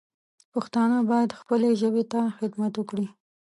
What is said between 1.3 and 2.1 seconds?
خپلې ژبې